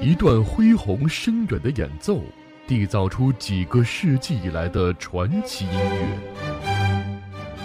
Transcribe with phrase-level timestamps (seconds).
[0.00, 2.22] 一段恢宏深远的演奏，
[2.66, 6.18] 缔造出几个世纪以来的传奇音乐。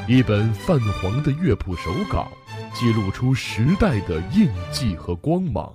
[0.07, 2.27] 一本泛黄的乐谱手稿，
[2.73, 5.71] 记录出时代的印记和光芒。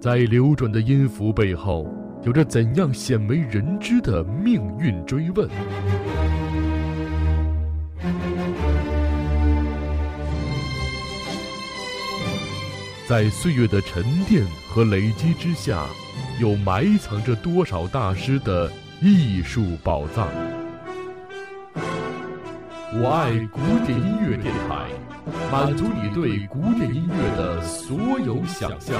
[0.00, 1.86] 在流转的音符背后，
[2.22, 5.46] 有着怎样鲜为人知的命运追问？
[13.10, 15.84] 在岁月的沉淀和累积之下，
[16.40, 18.70] 又埋藏着多少大师的
[19.02, 20.28] 艺术宝藏？
[22.94, 24.86] 我爱古典音乐电台，
[25.50, 28.94] 满足你对古典音乐的所有想象。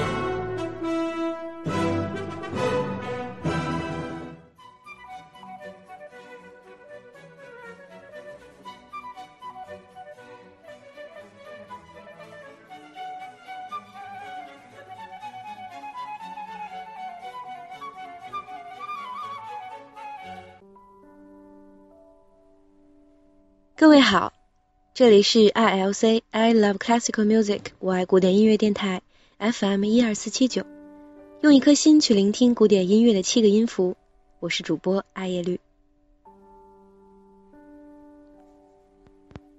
[23.81, 24.31] 各位好，
[24.93, 29.01] 这里是 I L C I Love Classical Music，我爱古典音乐电台
[29.39, 30.63] F M 一二四七九，
[31.41, 33.97] 用一颗心去聆听古典音乐的七个音符，
[34.39, 35.59] 我是主播艾叶绿。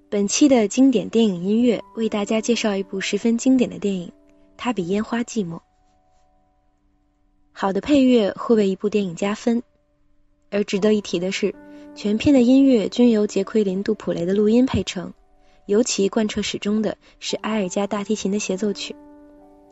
[0.09, 4.09] 本期的经典电影音乐为大家介绍一部十分经典的电影，
[4.57, 5.57] 《它比烟花寂寞》。
[7.51, 9.65] 好的配乐会为一部电影加分，
[10.49, 11.57] 而值得一提的是。
[11.95, 15.13] 全片的音乐均由杰奎琳·杜普雷的录音配成，
[15.67, 18.97] 尤其贯彻始终的是埃尔加大提琴的协奏曲，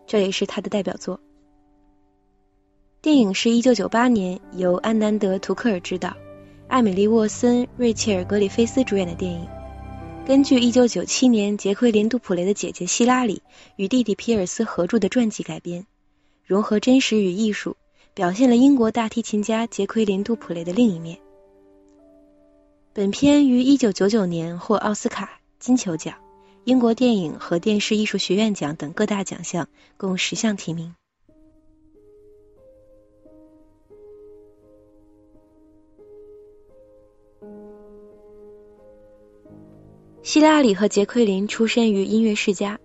[0.07, 1.19] 这也是他的代表作。
[3.01, 6.15] 电影是一九九八年由安南德·图克尔执导，
[6.69, 9.49] 艾米丽·沃森、瑞切尔·格里菲斯主演的电影，
[10.27, 13.41] 根据一九九七年杰奎琳·杜普雷的姐姐希拉里
[13.77, 15.87] 与弟弟皮尔斯合著的传记改编，
[16.45, 17.79] 融合真实与艺术，
[18.13, 21.19] 表现了英国大提琴家杰奎琳·杜普雷的另一面。
[22.93, 26.17] 本片于一九九九年获奥斯卡、金球奖、
[26.65, 30.93] 英国电影和电视艺术学院奖等各大奖项，共十项提名。
[40.25, 42.81] 希拉里和杰奎琳出身于音乐世家，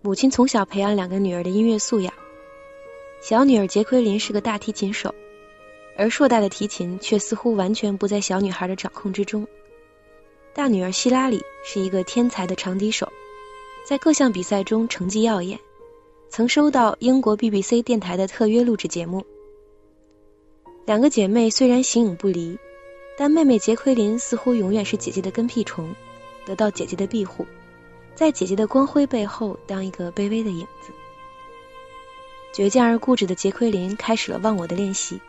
[0.00, 2.14] 母亲从小培养两个女儿的音乐素养。
[3.20, 5.14] 小女儿杰奎琳是个大提琴手。
[5.96, 9.46] 而硕大的提琴却似乎完全不在小女孩的掌控之中。
[10.54, 13.10] 大女儿希拉里是一个天才的长笛手，
[13.86, 15.58] 在各项比赛中成绩耀眼，
[16.28, 19.24] 曾收到英国 BBC 电台的特约录制节目。
[20.84, 22.58] 两个姐妹虽然形影不离，
[23.16, 25.94] 但妹妹杰奎琳似乎永远是姐姐的跟屁虫，
[26.44, 27.46] 得到姐姐的庇护，
[28.14, 30.92] 在姐姐的光辉背后当一个卑微的影子。
[32.52, 35.20] 倔强而固执的杰奎琳开始了忘我的练习。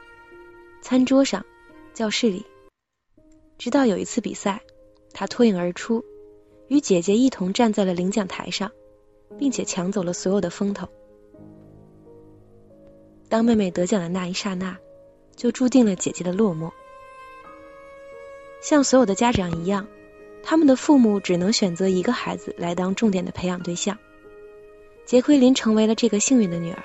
[0.83, 1.45] 餐桌上，
[1.93, 2.45] 教室里，
[3.57, 4.61] 直到有一次比赛，
[5.13, 6.03] 他脱颖而出，
[6.67, 8.69] 与姐姐一同站在了领奖台上，
[9.39, 10.89] 并且抢走了所有的风头。
[13.29, 14.77] 当妹妹得奖的那一刹那，
[15.37, 16.69] 就注定了姐姐的落寞。
[18.61, 19.87] 像所有的家长一样，
[20.43, 23.97] 他们的父母只能选择一个孩子来当重点的培养对象。
[25.05, 26.83] 杰奎琳成为了这个幸运的女儿，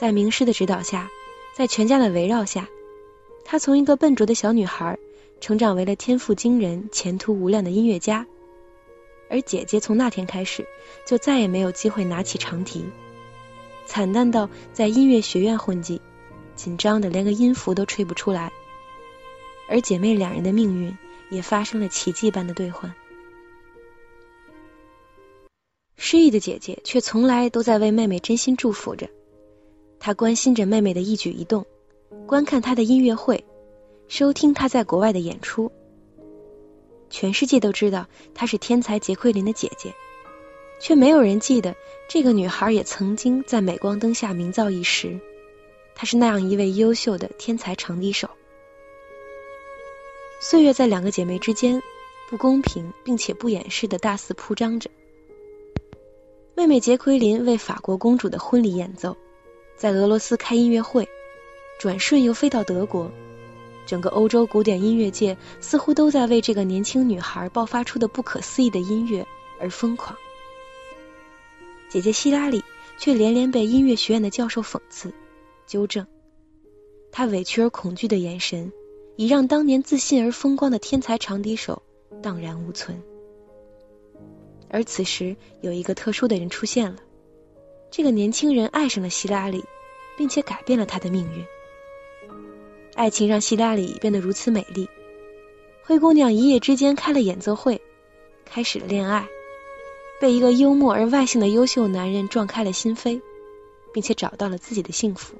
[0.00, 1.08] 在名师的指导下，
[1.54, 2.68] 在全家的围绕下。
[3.48, 4.98] 她从一个笨拙的小女孩，
[5.40, 8.26] 成长为了天赋惊人、前途无量的音乐家。
[9.30, 10.66] 而姐姐从那天开始，
[11.06, 12.84] 就再也没有机会拿起长笛，
[13.86, 16.00] 惨淡到在音乐学院混迹，
[16.56, 18.50] 紧张的连个音符都吹不出来。
[19.68, 20.96] 而姐妹两人的命运
[21.30, 22.92] 也发生了奇迹般的兑换。
[25.96, 29.08] 失意的姐姐却从来都在为妹妹真心祝福着，
[30.00, 31.64] 她关心着妹妹的一举一动。
[32.26, 33.44] 观看他的音乐会，
[34.08, 35.72] 收听他在国外的演出。
[37.08, 39.94] 全世界都知道她是天才杰奎琳的姐姐，
[40.80, 41.76] 却没有人记得
[42.08, 45.20] 这个女孩也曾经在镁光灯下名噪一时。
[45.94, 48.28] 她是那样一位优秀的天才长笛手。
[50.40, 51.80] 岁月在两个姐妹之间
[52.28, 54.90] 不公平，并且不掩饰的大肆铺张着。
[56.54, 59.16] 妹妹杰奎琳为法国公主的婚礼演奏，
[59.76, 61.08] 在俄罗斯开音乐会。
[61.78, 63.10] 转瞬又飞到德国，
[63.86, 69.26] 整个欧洲古典音乐界似乎都在为这个年轻女孩爆发出的不可思议的音乐
[69.60, 70.16] 而疯狂。
[71.88, 72.64] 姐姐希拉里
[72.98, 75.12] 却连连被音乐学院的教授讽刺、
[75.66, 76.06] 纠正，
[77.12, 78.72] 她委屈而恐惧的眼神，
[79.16, 81.82] 已让当年自信而风光的天才长笛手
[82.22, 83.02] 荡然无存。
[84.68, 86.96] 而此时，有一个特殊的人出现了。
[87.90, 89.62] 这个年轻人爱上了希拉里，
[90.18, 91.44] 并且改变了他的命运。
[92.96, 94.88] 爱情让希拉里变得如此美丽。
[95.84, 97.80] 灰姑娘一夜之间开了演奏会，
[98.46, 99.28] 开始了恋爱，
[100.18, 103.20] 被一个幽默而外向的优秀男人撞开了心扉，
[103.92, 105.36] 并且找到了自己的幸福。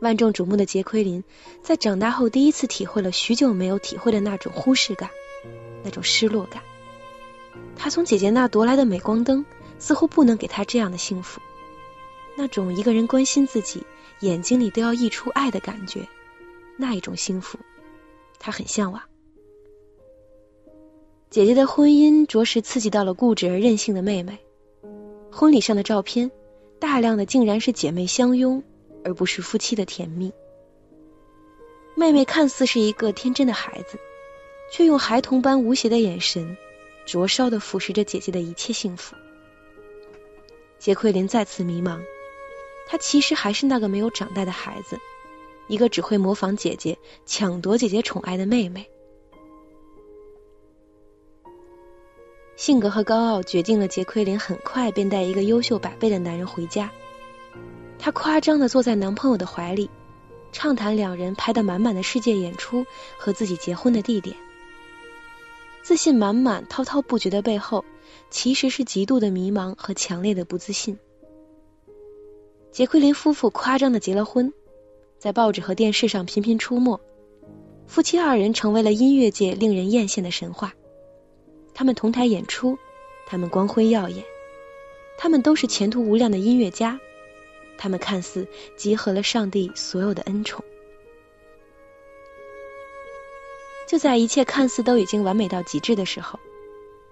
[0.00, 1.22] 万众瞩目的杰奎琳，
[1.62, 5.10] 在长大后第一次体会了许久没有体会的那种忽视感，
[5.84, 6.62] 那种失落感。
[7.76, 9.44] 她从姐姐那夺来的镁光灯，
[9.78, 11.40] 似乎不能给她这样的幸福。
[12.38, 13.82] 那种一个人关心自己，
[14.20, 16.06] 眼睛里都要溢出爱的感觉，
[16.76, 17.58] 那一种幸福，
[18.38, 19.02] 她很向往。
[21.30, 24.38] 姐姐的婚姻着实刺激到了固执而任性的妹妹。
[25.32, 26.30] 婚礼上的照片，
[26.78, 28.62] 大量的竟然是姐妹相拥。
[29.04, 30.32] 而不是夫妻的甜蜜。
[31.96, 33.96] 妹妹看似是一个天真的孩子，
[34.72, 36.56] 却用孩童般无邪的眼神，
[37.06, 39.14] 灼烧的腐蚀着姐姐的一切幸福。
[40.78, 42.00] 杰奎琳再次迷茫，
[42.90, 44.98] 她其实还是那个没有长大的孩子，
[45.68, 48.88] 一个只会模仿姐姐、抢夺姐姐宠爱的妹妹。
[52.56, 56.90] 性格和高傲决定了杰奎琳很快便带一个优秀百倍的男人回家。
[57.98, 59.90] 她夸张的坐在男朋友的怀里，
[60.50, 62.86] 畅谈两人拍的满满的世界演出
[63.18, 64.34] 和自己结婚的地点。
[65.82, 67.84] 自信满满、滔滔不绝的背后，
[68.30, 70.98] 其实是极度的迷茫和强烈的不自信。
[72.78, 74.52] 杰奎琳夫妇夸张的结了婚，
[75.18, 77.00] 在报纸和电视上频频出没，
[77.88, 80.74] 夫妻二人成为了音乐界令人艳羡的神话。
[81.74, 82.78] 他们同台演出，
[83.26, 84.24] 他们光辉耀眼，
[85.18, 87.00] 他们都是前途无量的音乐家。
[87.78, 88.46] 他们看似
[88.76, 90.64] 集合了上帝所有的恩宠，
[93.88, 96.38] 就在一切看似都已经完美到极致的时候，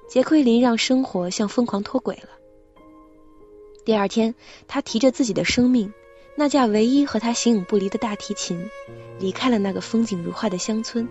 [0.08, 2.28] 杰奎琳让生活像疯狂脱轨了。
[3.87, 4.35] 第二天，
[4.67, 5.94] 他提着自己的生命，
[6.35, 8.69] 那架唯一和他形影不离的大提琴，
[9.21, 11.09] 离开了那个风景如画的乡村。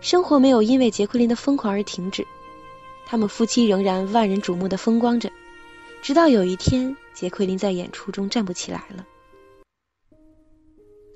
[0.00, 2.26] 生活没有因为杰奎琳的疯狂而停止，
[3.04, 5.30] 他们夫妻仍然万人瞩目的风光着。
[6.00, 9.06] 直到有一天，杰奎琳在演出中站不起来了，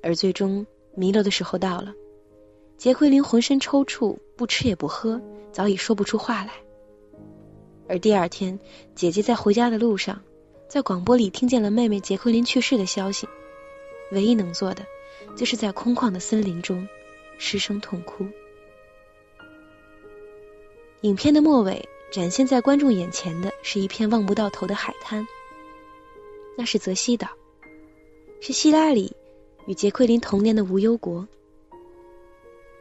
[0.03, 1.91] 而最终弥留的时候到了。
[2.77, 5.19] 杰奎琳浑身抽搐，不吃也不喝，
[5.51, 6.51] 早已说不出话来。
[7.93, 8.59] 而第二天，
[8.95, 10.23] 姐姐在回家的路上，
[10.67, 13.29] 在广播里听见了妹妹杰奎琳去世的消息，
[14.11, 14.83] 唯一能做的，
[15.35, 16.87] 就是在空旷的森林中
[17.37, 18.25] 失声痛哭。
[21.01, 21.87] 影片的末尾。
[22.11, 25.27] 展现在观众眼前的是一片望不到头的海滩，
[26.55, 27.27] 那是泽西岛，
[28.39, 29.15] 是希拉里
[29.65, 31.27] 与杰奎琳童年的无忧国。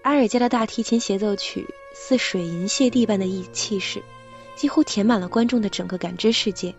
[0.02, 4.02] 阿尔加的大提琴协奏曲似水银泻地般的意气势，
[4.62, 6.72] 几乎填满了观众的整个感知世界，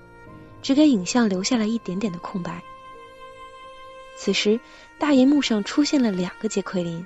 [0.61, 2.63] 只给影像留下了一点点的空白。
[4.15, 4.57] 此时，
[4.97, 7.05] 大银幕上出现了两个杰奎琳，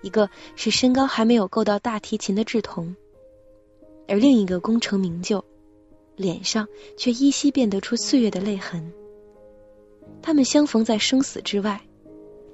[0.00, 2.96] 一个是身高还没有够到大提琴的稚童。
[4.08, 5.44] 而另一个功成名就，
[6.16, 8.90] 脸上却依稀辨得出岁月的泪痕。
[10.22, 11.82] 他们相逢在生死之外，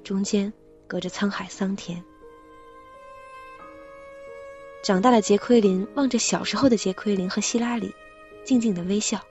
[0.03, 0.51] 中间
[0.87, 2.03] 隔着沧海桑田。
[4.83, 7.95] 长大的杰奎琳望着小时候的杰奎琳和希拉里，
[8.43, 9.21] 静静的微笑。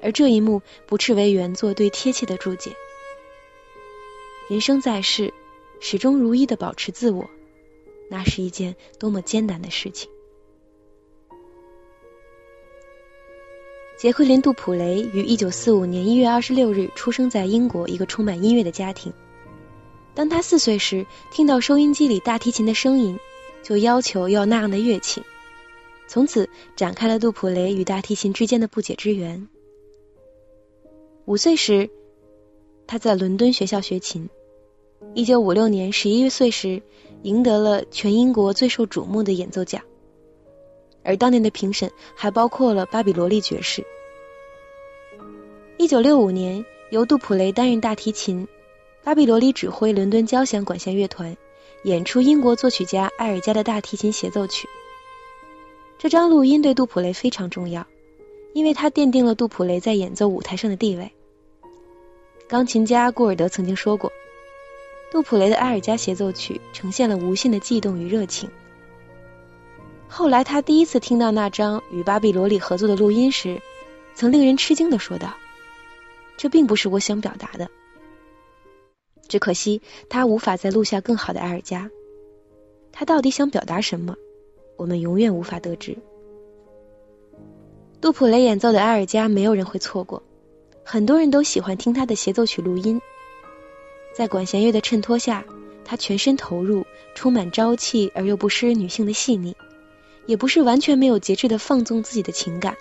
[0.00, 2.70] 而这一幕不啻为原作对贴切的注解：
[4.48, 5.34] 人生在世，
[5.80, 7.28] 始终如一的保持自我，
[8.08, 10.08] 那是一件多么艰难的事情。
[13.98, 19.12] 杰奎琳·杜普雷于一九四五年一月二十六日出生在英国一个充满音乐的家庭。
[20.14, 23.18] 当他四岁时，听到收音机里大提琴的声音，
[23.66, 25.24] 就要求要那样的乐器，
[26.06, 29.48] 从此展开了杜普雷与大提琴之间的不解之缘。
[31.24, 31.90] 五岁时，
[32.86, 34.30] 他在伦敦学校学琴。
[35.14, 36.80] 一九五六年十一岁时，
[37.22, 39.82] 赢得了全英国最受瞩目的演奏奖。
[41.02, 43.84] 而当年的评审还包括了巴比罗利爵士。
[45.76, 48.46] 一九六五年，由杜普雷担任大提琴，
[49.02, 51.36] 巴比罗利指挥伦敦交响管弦乐团
[51.84, 54.68] 演出英国作曲家埃尔加的大提琴协奏曲。
[55.98, 57.86] 这张录音对杜普雷非常重要，
[58.52, 61.10] 因为它奠定了杜普雷在演奏舞台上的地位。
[62.48, 64.12] 钢琴家顾尔德曾经说过，
[65.10, 68.50] 杜普雷的埃尔加协奏曲呈现了无限的悸动与热情。
[70.08, 73.60] 后来，他第一次听到那张与巴比罗里合作的录音时，
[74.14, 75.34] 曾令人吃惊的说道
[76.38, 77.68] ：“这并不是我想表达的。”
[79.28, 81.90] 只可惜他无法再录下更好的埃尔加。
[82.92, 84.16] 他到底想表达什么，
[84.76, 85.96] 我们永远无法得知。
[88.00, 90.22] 杜普雷演奏的《埃尔加》，没有人会错过，
[90.84, 93.00] 很多人都喜欢听他的协奏曲录音。
[94.14, 95.44] 在管弦乐的衬托下，
[95.84, 99.56] 他全身投入，充满朝气而又不失女性的细腻，
[100.26, 102.76] 也不是完全没有节制的放纵自己的情感。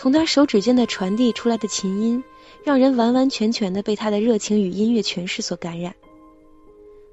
[0.00, 2.24] 从他手指间的传递出来的琴音，
[2.64, 5.94] 让人完完全全的被他的热情与音乐诠释所感染。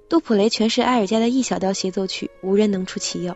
[0.07, 3.35] 杜普雷诠释埃尔加的一小调协奏曲，无人能出其右。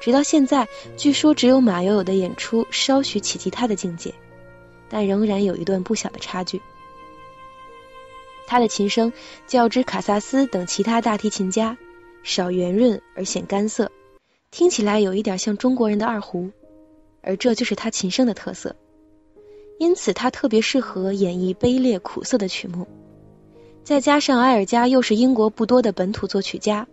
[0.00, 4.14] 直到现在，据说只有马友友的演出稍许企及他的境界，
[4.88, 6.62] 但仍然有一段不小的差距。
[8.46, 9.12] 他的琴声
[9.48, 11.76] 较之卡萨斯等其他大提琴家，
[12.22, 13.90] 少圆润而显干涩，
[14.52, 16.52] 听起来有一点像中国人的二胡，
[17.22, 18.76] 而这就是他琴声的特色。
[19.78, 22.86] 因此，他特别适合演绎卑劣苦涩的曲目。
[23.82, 26.86] 再加上埃尔加又是英国不多的本土作曲家。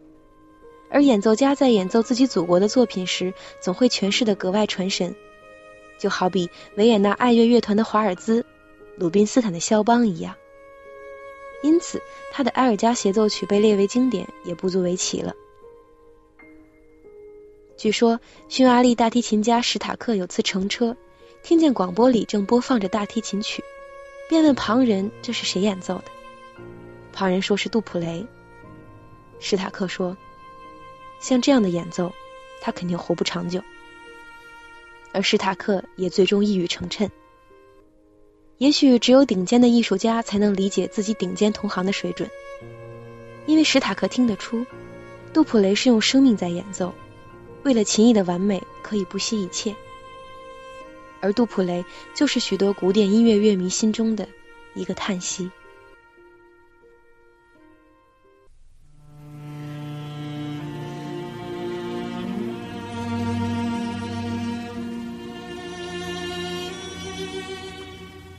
[0.90, 5.16] 而演奏家在演奏自己祖国的作品时，总会诠释的格外传神，
[6.00, 8.46] 就好比维也纳爱乐乐团的华尔兹、
[8.96, 10.36] 鲁宾斯坦的肖邦一样。
[11.62, 15.34] 因此，他的埃尔加协奏曲被列为经典也不足为奇了。
[17.78, 18.20] 据说，
[18.50, 20.98] 匈牙利大提琴家史塔克有次乘车，
[21.44, 23.64] 听见广播里正播放着大提琴曲，
[24.28, 26.06] 便问旁人这是谁演奏的。
[27.14, 28.26] 旁人说是杜普雷。
[29.40, 30.18] 史塔克说。
[31.20, 32.14] 像这样的演奏，
[32.62, 33.60] 他肯定活不长久。
[35.12, 37.10] 而史塔克也最终一语成谶。
[38.60, 42.30] 也许只有顶尖的艺术家才能理解自己顶尖同行的水准，
[43.48, 44.64] 因为史塔克听得出，
[45.34, 46.94] 杜普雷是用生命在演奏，
[47.68, 49.76] 为了琴艺的完美可以不惜一切。
[51.20, 51.84] 而杜普雷
[52.16, 54.26] 就是许多古典音乐乐迷心中的
[54.74, 55.52] 一个叹息。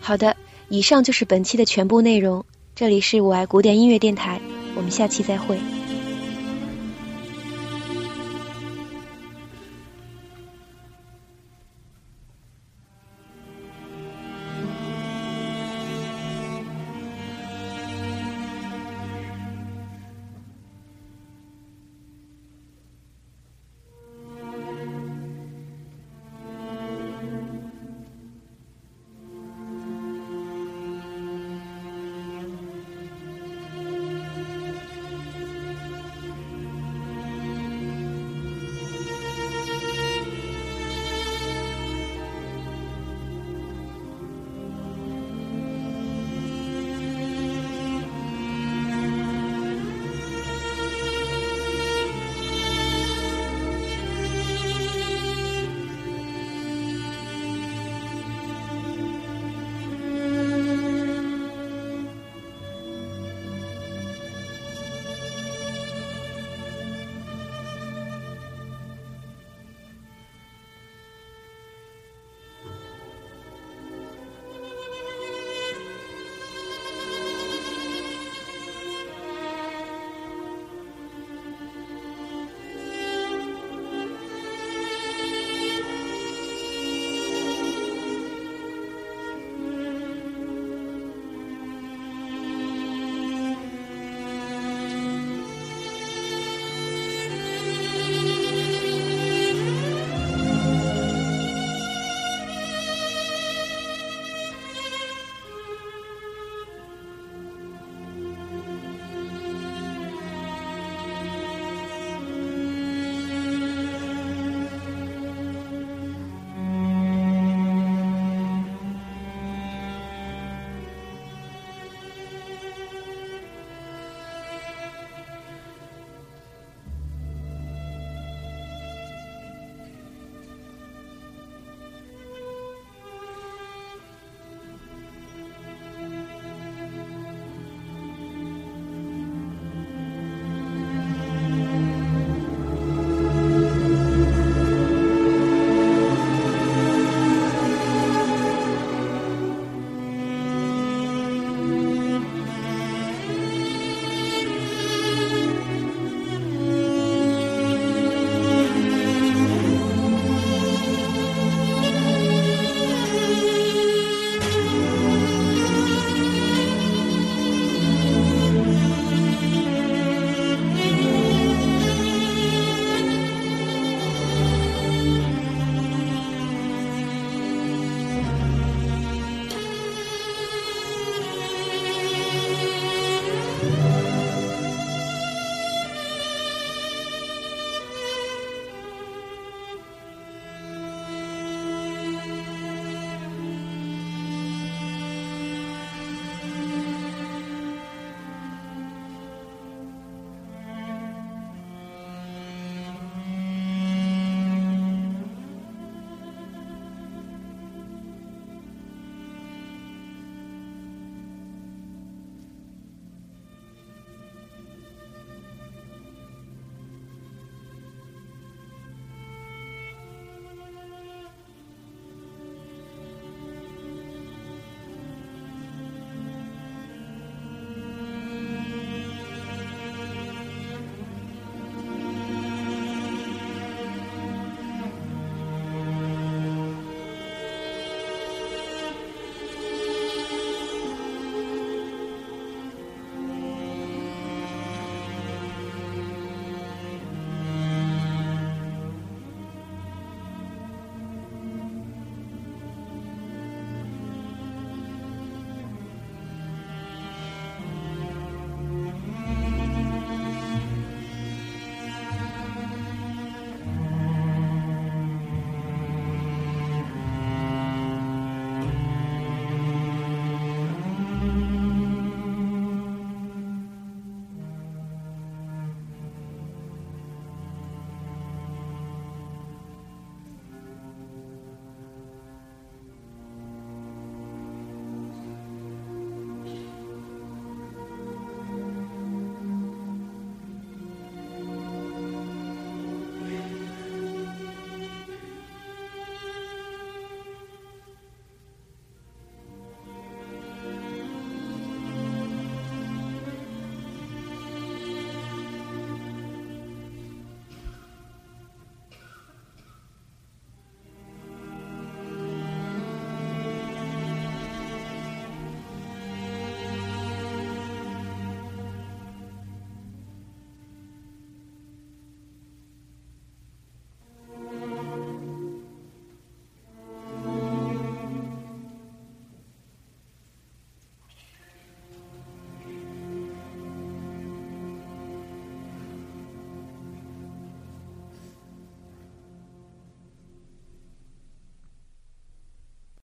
[0.00, 0.35] 好的，
[0.70, 2.47] 以上就是本期的全部内容。
[2.75, 4.40] 这里是我爱古典音乐电台，
[4.75, 5.58] 我们下期再会。